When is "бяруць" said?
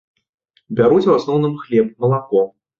0.79-1.05